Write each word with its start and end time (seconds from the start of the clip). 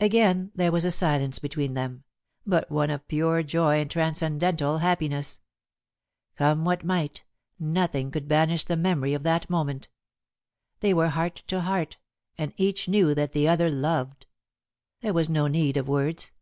Again 0.00 0.50
there 0.54 0.70
was 0.70 0.84
a 0.84 0.90
silence 0.90 1.38
between 1.38 1.72
them, 1.72 2.04
but 2.46 2.70
one 2.70 2.90
of 2.90 3.08
pure 3.08 3.42
joy 3.42 3.80
and 3.80 3.90
transcendental 3.90 4.76
happiness. 4.80 5.40
Come 6.34 6.66
what 6.66 6.84
might, 6.84 7.24
nothing 7.58 8.10
could 8.10 8.28
banish 8.28 8.64
the 8.64 8.76
memory 8.76 9.14
of 9.14 9.22
that 9.22 9.48
moment. 9.48 9.88
They 10.80 10.92
were 10.92 11.08
heart 11.08 11.36
to 11.46 11.62
heart 11.62 11.96
and 12.36 12.52
each 12.58 12.86
knew 12.86 13.14
that 13.14 13.32
the 13.32 13.48
other 13.48 13.70
loved. 13.70 14.26
There 15.00 15.14
was 15.14 15.30
no 15.30 15.46
need 15.46 15.78
of 15.78 15.88
words. 15.88 16.32